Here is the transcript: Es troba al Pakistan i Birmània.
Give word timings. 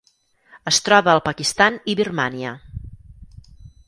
Es 0.69 0.77
troba 0.85 1.11
al 1.11 1.21
Pakistan 1.27 1.77
i 1.93 1.95
Birmània. 1.99 2.55